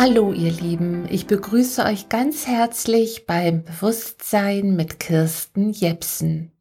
Hallo 0.00 0.32
ihr 0.32 0.52
Lieben, 0.52 1.08
ich 1.10 1.26
begrüße 1.26 1.82
euch 1.82 2.08
ganz 2.08 2.46
herzlich 2.46 3.26
beim 3.26 3.64
Bewusstsein 3.64 4.76
mit 4.76 5.00
Kirsten 5.00 5.72
Jepsen. 5.72 6.52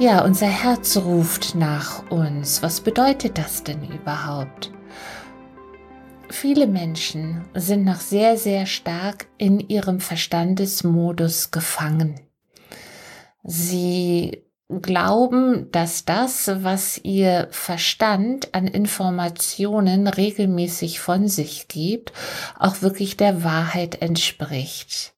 Ja, 0.00 0.24
unser 0.24 0.46
Herz 0.46 0.96
ruft 0.96 1.56
nach 1.56 2.08
uns. 2.08 2.62
Was 2.62 2.80
bedeutet 2.80 3.36
das 3.36 3.64
denn 3.64 3.82
überhaupt? 3.90 4.70
Viele 6.30 6.68
Menschen 6.68 7.44
sind 7.54 7.84
noch 7.84 7.98
sehr, 7.98 8.36
sehr 8.36 8.66
stark 8.66 9.26
in 9.38 9.58
ihrem 9.58 9.98
Verstandesmodus 9.98 11.50
gefangen. 11.50 12.20
Sie 13.42 14.44
glauben, 14.68 15.68
dass 15.72 16.04
das, 16.04 16.48
was 16.62 16.98
ihr 17.02 17.48
Verstand 17.50 18.54
an 18.54 18.68
Informationen 18.68 20.06
regelmäßig 20.06 21.00
von 21.00 21.26
sich 21.26 21.66
gibt, 21.66 22.12
auch 22.56 22.82
wirklich 22.82 23.16
der 23.16 23.42
Wahrheit 23.42 24.00
entspricht. 24.00 25.14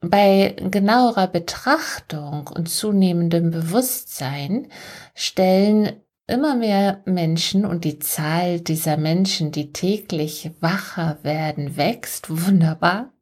Bei 0.00 0.54
genauerer 0.70 1.26
Betrachtung 1.26 2.48
und 2.54 2.68
zunehmendem 2.68 3.50
Bewusstsein 3.50 4.68
stellen 5.14 6.00
immer 6.28 6.54
mehr 6.54 7.02
Menschen 7.04 7.64
und 7.64 7.84
die 7.84 7.98
Zahl 7.98 8.60
dieser 8.60 8.96
Menschen, 8.96 9.50
die 9.50 9.72
täglich 9.72 10.52
wacher 10.60 11.18
werden, 11.22 11.76
wächst. 11.76 12.28
Wunderbar. 12.30 13.12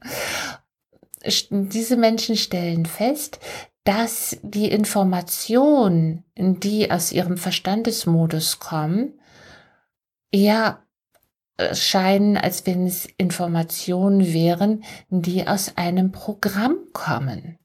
Diese 1.50 1.96
Menschen 1.96 2.36
stellen 2.36 2.84
fest, 2.84 3.38
dass 3.84 4.36
die 4.42 4.68
Informationen, 4.68 6.24
die 6.36 6.90
aus 6.90 7.10
ihrem 7.10 7.38
Verstandesmodus 7.38 8.58
kommen, 8.58 9.18
ja 10.34 10.85
scheinen, 11.72 12.36
als 12.36 12.66
wenn 12.66 12.86
es 12.86 13.06
Informationen 13.16 14.32
wären, 14.32 14.84
die 15.08 15.46
aus 15.46 15.72
einem 15.76 16.12
Programm 16.12 16.76
kommen. 16.92 17.58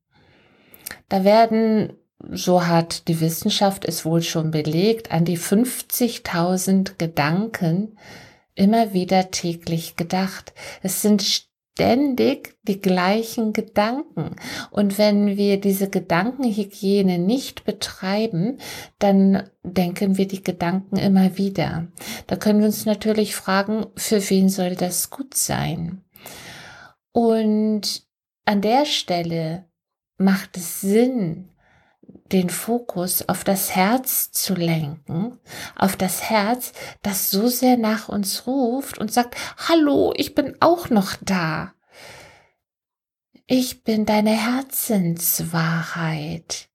Da 1.10 1.24
werden, 1.24 1.94
so 2.32 2.66
hat 2.68 3.08
die 3.08 3.20
Wissenschaft 3.20 3.84
es 3.86 4.06
wohl 4.06 4.22
schon 4.22 4.52
belegt, 4.52 5.12
an 5.12 5.26
die 5.26 5.38
50.000 5.38 6.98
Gedanken 6.98 7.98
immer 8.56 8.94
wieder 8.94 9.32
täglich 9.32 9.96
gedacht. 9.96 10.54
Es 10.82 11.02
sind 11.02 11.51
ständig 11.74 12.58
die 12.64 12.82
gleichen 12.82 13.54
Gedanken. 13.54 14.36
Und 14.72 14.98
wenn 14.98 15.38
wir 15.38 15.60
diese 15.60 15.90
Gedankenhygiene 15.90 17.18
nicht 17.18 17.64
betreiben, 17.64 18.60
dann 19.00 19.50
denken 19.64 20.18
wir 20.18 20.28
die 20.28 20.44
Gedanken 20.44 20.98
immer 20.98 21.38
wieder. 21.38 21.88
Da 22.28 22.36
können 22.36 22.60
wir 22.60 22.68
uns 22.68 22.86
natürlich 22.86 23.36
fragen, 23.36 23.88
für 23.96 24.30
wen 24.30 24.50
soll 24.50 24.76
das 24.76 25.10
gut 25.10 25.36
sein? 25.36 26.04
Und 27.14 28.04
an 28.46 28.62
der 28.62 28.86
Stelle 28.86 29.66
macht 30.18 30.58
es 30.58 30.82
Sinn, 30.82 31.51
den 32.32 32.50
Fokus 32.50 33.28
auf 33.28 33.44
das 33.44 33.76
Herz 33.76 34.32
zu 34.32 34.56
lenken, 34.56 35.38
auf 35.76 35.96
das 35.96 36.30
Herz, 36.30 36.74
das 37.02 37.30
so 37.30 37.48
sehr 37.48 37.78
nach 37.78 38.10
uns 38.10 38.48
ruft 38.48 38.98
und 38.98 39.12
sagt, 39.12 39.36
hallo, 39.70 40.14
ich 40.16 40.34
bin 40.36 40.56
auch 40.60 40.90
noch 40.90 41.16
da. 41.22 41.74
Ich 43.48 43.84
bin 43.84 44.06
deine 44.06 44.32
Herzenswahrheit. 44.32 46.70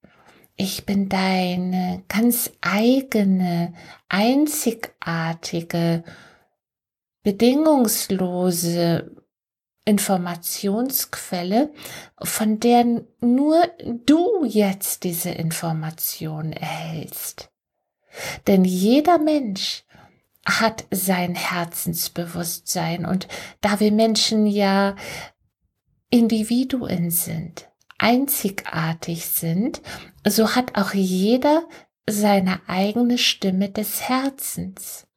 Ich 0.55 0.85
bin 0.85 1.09
deine 1.09 2.03
ganz 2.07 2.51
eigene, 2.61 3.73
einzigartige, 4.09 6.03
bedingungslose 7.23 9.11
Informationsquelle, 9.87 11.71
von 12.21 12.59
der 12.59 12.85
nur 13.21 13.63
du 14.05 14.43
jetzt 14.43 15.05
diese 15.05 15.29
Information 15.29 16.51
erhältst. 16.51 17.49
Denn 18.47 18.65
jeder 18.65 19.17
Mensch 19.17 19.85
hat 20.45 20.85
sein 20.91 21.35
Herzensbewusstsein 21.35 23.05
und 23.05 23.29
da 23.61 23.79
wir 23.79 23.93
Menschen 23.93 24.45
ja 24.45 24.95
Individuen 26.09 27.09
sind, 27.09 27.69
einzigartig 27.97 29.25
sind, 29.25 29.81
so 30.27 30.53
hat 30.53 30.77
auch 30.77 30.93
jeder 30.93 31.63
seine 32.09 32.59
eigene 32.67 33.17
Stimme 33.17 33.69
des 33.69 34.01
Herzens. 34.01 35.07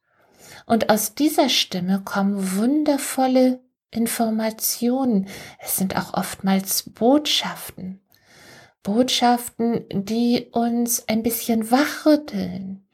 Und 0.65 0.89
aus 0.89 1.13
dieser 1.15 1.49
Stimme 1.49 2.01
kommen 2.05 2.55
wundervolle 2.57 3.59
Informationen. 3.91 5.27
Es 5.59 5.77
sind 5.77 5.97
auch 5.97 6.13
oftmals 6.13 6.89
Botschaften. 6.89 7.99
Botschaften, 8.83 9.85
die 9.91 10.47
uns 10.51 11.07
ein 11.07 11.21
bisschen 11.21 11.69
wachrütteln 11.69 12.87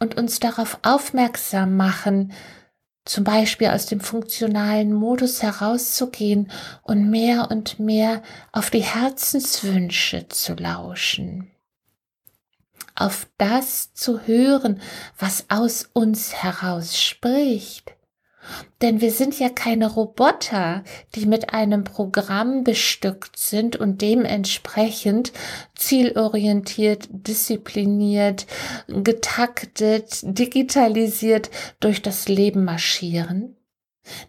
und 0.00 0.16
uns 0.16 0.40
darauf 0.40 0.78
aufmerksam 0.82 1.76
machen, 1.76 2.32
zum 3.04 3.24
Beispiel 3.24 3.68
aus 3.68 3.86
dem 3.86 4.00
funktionalen 4.00 4.92
Modus 4.92 5.42
herauszugehen 5.42 6.50
und 6.82 7.08
mehr 7.08 7.50
und 7.50 7.78
mehr 7.78 8.22
auf 8.52 8.70
die 8.70 8.82
Herzenswünsche 8.82 10.28
zu 10.28 10.54
lauschen, 10.54 11.50
auf 12.94 13.28
das 13.38 13.94
zu 13.94 14.26
hören, 14.26 14.82
was 15.18 15.46
aus 15.48 15.88
uns 15.92 16.34
heraus 16.34 17.00
spricht 17.00 17.97
denn 18.80 19.00
wir 19.00 19.10
sind 19.10 19.38
ja 19.38 19.48
keine 19.48 19.90
Roboter, 19.90 20.84
die 21.14 21.26
mit 21.26 21.52
einem 21.52 21.84
Programm 21.84 22.64
bestückt 22.64 23.36
sind 23.36 23.76
und 23.76 24.00
dementsprechend 24.00 25.32
zielorientiert, 25.74 27.08
diszipliniert, 27.10 28.46
getaktet, 28.86 30.20
digitalisiert 30.22 31.50
durch 31.80 32.00
das 32.02 32.28
Leben 32.28 32.64
marschieren. 32.64 33.56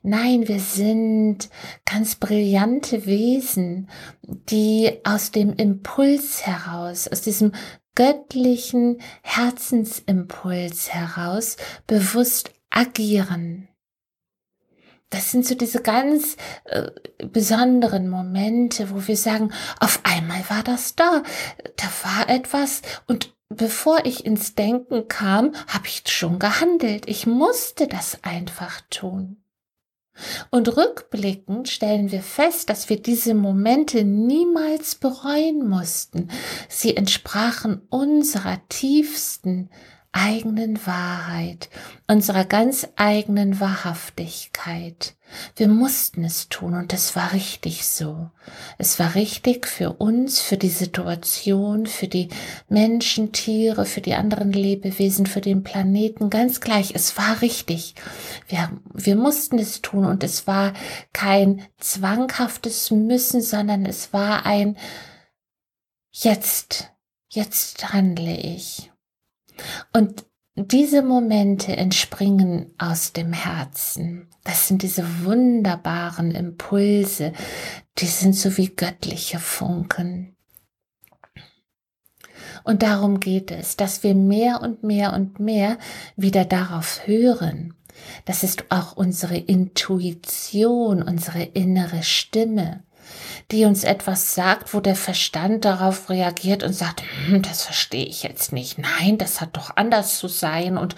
Nein, 0.04 0.50
wir 0.50 0.60
sind 0.60 1.50
ganz 1.86 2.16
brillante 2.16 3.06
Wesen, 3.06 3.90
die 4.24 5.00
aus 5.06 5.32
dem 5.32 5.54
Impuls 5.54 6.46
heraus, 6.46 7.08
aus 7.08 7.22
diesem 7.22 7.54
göttlichen 7.96 9.00
Herzensimpuls 9.22 10.94
heraus 10.94 11.56
bewusst 11.88 12.52
agieren. 12.70 13.69
Das 15.10 15.32
sind 15.32 15.46
so 15.46 15.56
diese 15.56 15.82
ganz 15.82 16.38
äh, 16.66 16.92
besonderen 17.26 18.10
Momente, 18.10 18.92
wo 18.92 19.08
wir 19.08 19.18
sagen, 19.18 19.52
auf 19.80 20.02
einmal 20.04 20.48
war 20.50 20.64
das 20.64 20.96
da, 20.96 21.24
da 21.78 21.86
war 22.04 22.30
etwas 22.30 22.82
und 23.08 23.34
bevor 23.50 24.06
ich 24.06 24.26
ins 24.26 24.54
Denken 24.54 25.08
kam, 25.08 25.54
habe 25.68 25.88
ich 25.88 26.04
schon 26.08 26.38
gehandelt. 26.38 27.08
Ich 27.08 27.26
musste 27.26 27.88
das 27.88 28.24
einfach 28.24 28.82
tun. 28.92 29.38
Und 30.52 30.76
rückblickend 30.76 31.70
stellen 31.70 32.12
wir 32.12 32.22
fest, 32.22 32.70
dass 32.70 32.90
wir 32.90 33.02
diese 33.02 33.34
Momente 33.34 34.04
niemals 34.04 34.96
bereuen 34.96 35.68
mussten. 35.68 36.30
Sie 36.68 36.96
entsprachen 36.96 37.82
unserer 37.90 38.60
tiefsten 38.68 39.70
eigenen 40.12 40.86
Wahrheit 40.88 41.70
unserer 42.08 42.44
ganz 42.44 42.88
eigenen 42.96 43.60
Wahrhaftigkeit. 43.60 45.16
Wir 45.56 45.68
mussten 45.68 46.24
es 46.24 46.50
tun 46.50 46.74
und 46.74 46.92
es 46.94 47.16
war 47.16 47.34
richtig 47.34 47.86
so. 47.86 48.32
Es 48.80 48.98
war 48.98 49.14
richtig 49.14 49.68
für 49.68 49.94
uns, 49.94 50.42
für 50.42 50.58
die 50.58 50.70
Situation, 50.70 51.86
für 51.86 52.08
die 52.08 52.30
Menschen, 52.68 53.32
Tiere, 53.32 53.86
für 53.86 54.02
die 54.02 54.16
anderen 54.16 54.52
Lebewesen, 54.52 55.28
für 55.28 55.42
den 55.42 55.64
Planeten, 55.64 56.32
ganz 56.32 56.62
gleich. 56.62 56.96
Es 56.96 57.16
war 57.18 57.42
richtig. 57.42 57.94
Wir, 58.48 58.72
wir 58.94 59.16
mussten 59.16 59.60
es 59.60 59.82
tun 59.84 60.06
und 60.06 60.24
es 60.24 60.48
war 60.48 60.74
kein 61.14 61.62
zwanghaftes 61.78 62.90
Müssen, 62.90 63.42
sondern 63.42 63.86
es 63.86 64.12
war 64.14 64.46
ein 64.46 64.76
Jetzt, 66.12 66.92
jetzt 67.30 67.94
handle 67.94 68.36
ich. 68.36 68.89
Und 69.94 70.26
diese 70.56 71.04
Momente 71.04 71.78
entspringen 71.78 72.74
aus 72.78 73.14
dem 73.14 73.32
Herzen. 73.34 74.28
Das 74.44 74.68
sind 74.68 74.84
diese 74.84 75.06
wunderbaren 75.24 76.32
Impulse, 76.32 77.34
die 77.98 78.08
sind 78.08 78.36
so 78.36 78.58
wie 78.58 78.70
göttliche 78.70 79.40
Funken. 79.40 80.36
Und 82.64 82.84
darum 82.84 83.20
geht 83.20 83.52
es, 83.52 83.78
dass 83.78 84.04
wir 84.04 84.16
mehr 84.16 84.62
und 84.62 84.84
mehr 84.84 85.14
und 85.14 85.40
mehr 85.40 85.78
wieder 86.16 86.46
darauf 86.46 87.08
hören. 87.08 87.74
Das 88.26 88.44
ist 88.44 88.66
auch 88.70 88.96
unsere 88.96 89.38
Intuition, 89.38 91.02
unsere 91.02 91.44
innere 91.44 92.04
Stimme 92.04 92.84
die 93.52 93.66
uns 93.66 93.84
etwas 93.84 94.36
sagt, 94.36 94.74
wo 94.74 94.80
der 94.80 94.96
Verstand 94.96 95.66
darauf 95.66 96.10
reagiert 96.10 96.64
und 96.64 96.74
sagt, 96.74 97.02
hm, 97.26 97.42
das 97.42 97.64
verstehe 97.64 98.06
ich 98.06 98.22
jetzt 98.22 98.54
nicht. 98.54 98.78
Nein, 98.78 99.18
das 99.18 99.42
hat 99.42 99.58
doch 99.58 99.76
anders 99.76 100.20
zu 100.20 100.28
sein. 100.28 100.78
Und 100.78 100.96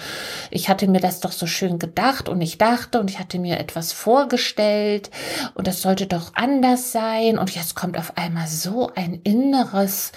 ich 0.49 0.67
hatte 0.67 0.87
mir 0.87 0.99
das 0.99 1.21
doch 1.21 1.31
so 1.31 1.47
schön 1.47 1.79
gedacht 1.79 2.27
und 2.27 2.41
ich 2.41 2.57
dachte 2.57 2.99
und 2.99 3.09
ich 3.09 3.19
hatte 3.19 3.39
mir 3.39 3.59
etwas 3.59 3.93
vorgestellt 3.93 5.11
und 5.53 5.67
das 5.67 5.81
sollte 5.81 6.07
doch 6.07 6.33
anders 6.35 6.91
sein. 6.91 7.37
Und 7.37 7.55
jetzt 7.55 7.75
kommt 7.75 7.97
auf 7.97 8.17
einmal 8.17 8.47
so 8.47 8.91
ein 8.95 9.21
inneres 9.23 10.11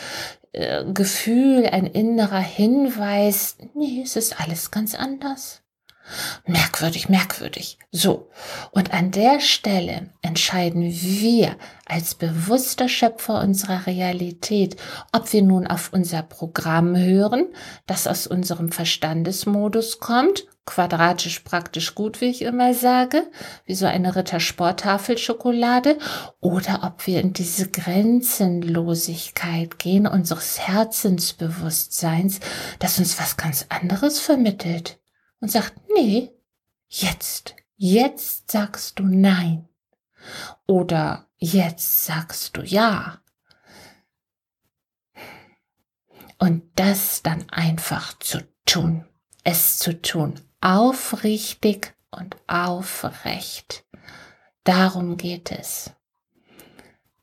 äh, 0.53 0.85
Gefühl, 0.93 1.67
ein 1.67 1.87
innerer 1.87 2.41
Hinweis. 2.41 3.59
Nee, 3.75 4.03
es 4.05 4.17
ist 4.17 4.41
alles 4.41 4.73
ganz 4.73 4.97
anders. 4.97 5.64
Merkwürdig, 6.47 7.09
merkwürdig. 7.09 7.79
So. 7.91 8.29
Und 8.73 8.93
an 8.93 9.11
der 9.11 9.41
Stelle 9.41 10.11
entscheiden 10.21 10.85
wir 10.85 11.57
als 11.87 12.15
bewusster 12.15 12.89
Schöpfer 12.89 13.41
unserer 13.41 13.87
Realität, 13.87 14.77
ob 15.13 15.33
wir 15.33 15.43
nun 15.43 15.67
auf 15.67 15.93
unser 15.93 16.23
Programm 16.23 16.95
hören, 16.97 17.47
das 17.87 18.07
aus 18.07 18.27
unserem 18.27 18.71
Verstandesmodus 18.71 20.01
kommt, 20.01 20.47
quadratisch 20.67 21.41
praktisch 21.41 21.95
gut, 21.95 22.21
wie 22.21 22.31
ich 22.31 22.43
immer 22.43 22.75
sage, 22.75 23.23
wie 23.65 23.75
so 23.75 23.87
eine 23.87 24.15
Rittersporttafel-Schokolade, 24.17 25.97
oder 26.41 26.81
ob 26.85 27.07
wir 27.07 27.21
in 27.21 27.33
diese 27.33 27.71
Grenzenlosigkeit 27.71 29.79
gehen 29.79 30.07
unseres 30.07 30.61
Herzensbewusstseins, 30.61 32.41
das 32.79 32.99
uns 32.99 33.19
was 33.19 33.37
ganz 33.37 33.67
anderes 33.69 34.21
vermittelt 34.21 34.99
und 35.41 35.51
sagt, 35.51 35.75
nee, 35.95 36.31
jetzt, 36.89 37.55
jetzt 37.77 38.51
sagst 38.51 38.99
du 38.99 39.05
nein. 39.05 39.69
Oder 40.67 41.29
jetzt 41.37 42.05
sagst 42.05 42.57
du 42.57 42.63
ja. 42.63 43.21
Und 46.39 46.63
das 46.77 47.23
dann 47.23 47.49
einfach 47.51 48.19
zu 48.19 48.43
tun, 48.67 49.07
es 49.45 49.79
zu 49.79 50.01
tun, 50.01 50.41
aufrichtig 50.61 51.95
und 52.11 52.37
aufrecht. 52.47 53.85
Darum 54.65 55.17
geht 55.17 55.53
es. 55.53 55.93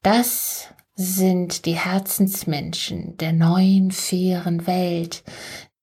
Das 0.03 0.67
sind 0.95 1.65
die 1.65 1.77
Herzensmenschen 1.77 3.17
der 3.17 3.33
neuen, 3.33 3.91
fairen 3.91 4.67
Welt, 4.67 5.23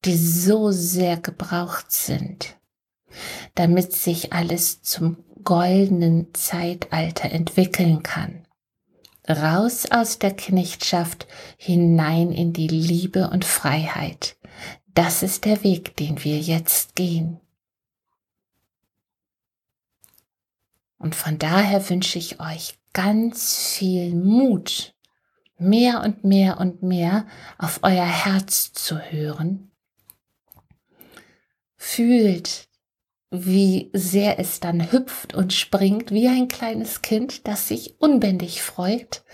die 0.05 0.17
so 0.17 0.71
sehr 0.71 1.17
gebraucht 1.17 1.91
sind, 1.91 2.57
damit 3.55 3.93
sich 3.93 4.33
alles 4.33 4.83
zum 4.83 5.25
goldenen 5.43 6.33
Zeitalter 6.35 7.31
entwickeln 7.31 8.03
kann. 8.03 8.47
Raus 9.29 9.91
aus 9.91 10.19
der 10.19 10.35
Knechtschaft, 10.35 11.27
hinein 11.59 12.33
in 12.33 12.53
die 12.53 12.69
Liebe 12.69 13.29
und 13.31 13.45
Freiheit. 13.45 14.37
Das 14.95 15.23
ist 15.23 15.45
der 15.45 15.63
Weg, 15.65 15.97
den 15.97 16.25
wir 16.25 16.39
jetzt 16.39 16.95
gehen. 16.95 17.41
Und 20.99 21.15
von 21.15 21.39
daher 21.39 21.89
wünsche 21.91 22.19
ich 22.19 22.41
euch 22.41 22.79
ganz 22.93 23.77
viel 23.77 24.15
Mut, 24.15 24.95
mehr 25.59 26.03
und 26.03 26.25
mehr 26.25 26.59
und 26.59 26.83
mehr 26.83 27.27
auf 27.59 27.81
euer 27.83 28.07
Herz 28.07 28.73
zu 28.73 28.99
hören 28.99 29.68
fühlt, 31.99 32.69
wie 33.33 33.91
sehr 33.93 34.39
es 34.39 34.61
dann 34.61 34.93
hüpft 34.93 35.35
und 35.35 35.53
springt 35.53 36.13
wie 36.13 36.29
ein 36.29 36.47
kleines 36.47 37.03
Kind, 37.03 37.49
das 37.49 37.67
sich 37.67 37.97
unbändig 37.99 38.63
freut, 38.63 39.25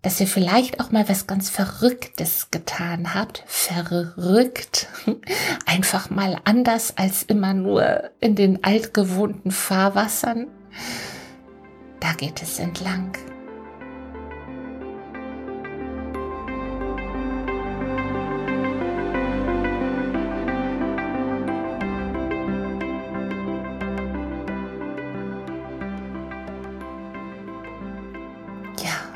dass 0.00 0.20
ihr 0.20 0.28
vielleicht 0.28 0.78
auch 0.78 0.92
mal 0.92 1.08
was 1.08 1.26
ganz 1.26 1.50
Verrücktes 1.50 2.52
getan 2.52 3.12
habt. 3.12 3.42
Verrückt. 3.48 4.86
Einfach 5.66 6.10
mal 6.10 6.40
anders 6.44 6.96
als 6.96 7.24
immer 7.24 7.54
nur 7.54 8.08
in 8.20 8.36
den 8.36 8.62
altgewohnten 8.62 9.50
Fahrwassern. 9.50 10.46
Da 11.98 12.12
geht 12.12 12.40
es 12.40 12.60
entlang. 12.60 13.18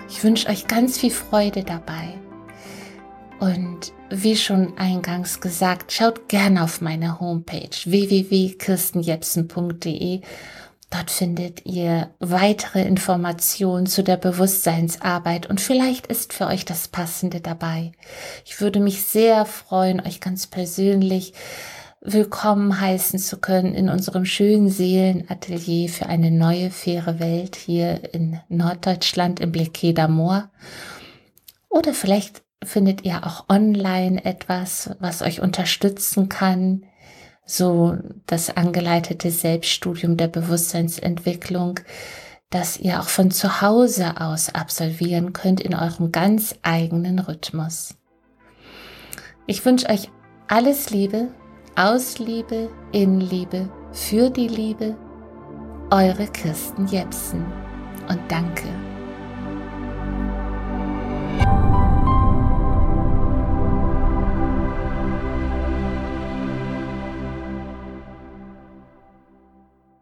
Ich 0.08 0.24
wünsche 0.24 0.48
euch 0.48 0.68
ganz 0.68 0.98
viel 0.98 1.10
Freude 1.10 1.64
dabei. 1.64 2.14
Und 3.40 3.92
wie 4.08 4.36
schon 4.36 4.78
eingangs 4.78 5.40
gesagt, 5.40 5.90
schaut 5.90 6.28
gerne 6.28 6.62
auf 6.62 6.80
meine 6.80 7.18
Homepage 7.18 7.70
www.kirstenjepsen.de. 7.84 10.20
Dort 10.90 11.10
findet 11.10 11.66
ihr 11.66 12.10
weitere 12.20 12.82
Informationen 12.82 13.86
zu 13.86 14.04
der 14.04 14.18
Bewusstseinsarbeit 14.18 15.50
und 15.50 15.60
vielleicht 15.60 16.06
ist 16.06 16.32
für 16.34 16.46
euch 16.46 16.64
das 16.64 16.86
Passende 16.86 17.40
dabei. 17.40 17.90
Ich 18.44 18.60
würde 18.60 18.78
mich 18.78 19.02
sehr 19.02 19.44
freuen, 19.46 20.00
euch 20.00 20.20
ganz 20.20 20.46
persönlich 20.46 21.32
willkommen 22.04 22.80
heißen 22.80 23.20
zu 23.20 23.38
können 23.38 23.74
in 23.74 23.88
unserem 23.88 24.24
schönen 24.24 24.68
Seelenatelier 24.68 25.88
für 25.88 26.06
eine 26.06 26.32
neue, 26.32 26.70
faire 26.70 27.20
Welt 27.20 27.54
hier 27.54 28.12
in 28.12 28.40
Norddeutschland 28.48 29.38
im 29.38 29.52
Bliquet 29.52 29.92
d'Amour. 29.92 30.48
Oder 31.68 31.94
vielleicht 31.94 32.42
findet 32.64 33.04
ihr 33.04 33.24
auch 33.24 33.48
online 33.48 34.24
etwas, 34.24 34.90
was 34.98 35.22
euch 35.22 35.40
unterstützen 35.40 36.28
kann, 36.28 36.82
so 37.46 37.96
das 38.26 38.56
angeleitete 38.56 39.30
Selbststudium 39.30 40.16
der 40.16 40.28
Bewusstseinsentwicklung, 40.28 41.78
das 42.50 42.78
ihr 42.78 42.98
auch 42.98 43.08
von 43.08 43.30
zu 43.30 43.62
Hause 43.62 44.20
aus 44.20 44.52
absolvieren 44.52 45.32
könnt 45.32 45.60
in 45.60 45.74
eurem 45.74 46.10
ganz 46.10 46.56
eigenen 46.62 47.20
Rhythmus. 47.20 47.94
Ich 49.46 49.64
wünsche 49.64 49.88
euch 49.88 50.08
alles 50.48 50.90
Liebe 50.90 51.28
aus 51.76 52.18
Liebe, 52.18 52.68
in 52.92 53.20
Liebe, 53.20 53.68
für 53.92 54.28
die 54.30 54.48
Liebe, 54.48 54.94
eure 55.90 56.26
Kirsten 56.26 56.86
Jepsen. 56.86 57.44
Und 58.08 58.20
danke 58.28 58.68